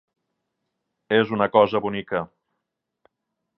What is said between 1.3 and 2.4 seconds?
una cosa bonica.